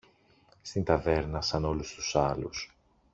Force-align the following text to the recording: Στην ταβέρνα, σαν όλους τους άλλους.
Στην 0.61 0.83
ταβέρνα, 0.83 1.41
σαν 1.41 1.65
όλους 1.65 1.93
τους 1.93 2.15
άλλους. 2.15 2.71